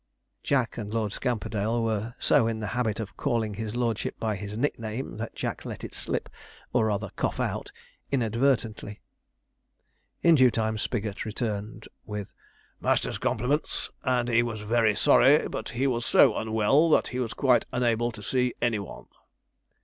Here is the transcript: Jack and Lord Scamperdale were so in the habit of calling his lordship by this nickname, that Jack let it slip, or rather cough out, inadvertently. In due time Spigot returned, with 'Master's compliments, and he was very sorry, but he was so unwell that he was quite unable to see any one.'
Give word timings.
Jack 0.41 0.79
and 0.79 0.91
Lord 0.91 1.11
Scamperdale 1.13 1.83
were 1.83 2.15
so 2.17 2.47
in 2.47 2.59
the 2.59 2.65
habit 2.73 2.99
of 2.99 3.15
calling 3.15 3.53
his 3.53 3.75
lordship 3.75 4.19
by 4.19 4.35
this 4.35 4.55
nickname, 4.57 5.17
that 5.17 5.35
Jack 5.35 5.63
let 5.63 5.83
it 5.83 5.93
slip, 5.93 6.27
or 6.73 6.87
rather 6.87 7.11
cough 7.15 7.39
out, 7.39 7.71
inadvertently. 8.11 8.99
In 10.23 10.33
due 10.33 10.49
time 10.49 10.79
Spigot 10.79 11.23
returned, 11.23 11.87
with 12.03 12.33
'Master's 12.79 13.19
compliments, 13.19 13.91
and 14.03 14.27
he 14.27 14.41
was 14.41 14.61
very 14.61 14.95
sorry, 14.95 15.47
but 15.47 15.69
he 15.69 15.85
was 15.85 16.03
so 16.03 16.35
unwell 16.35 16.89
that 16.89 17.09
he 17.09 17.19
was 17.19 17.35
quite 17.35 17.67
unable 17.71 18.11
to 18.11 18.23
see 18.23 18.55
any 18.59 18.79
one.' 18.79 19.05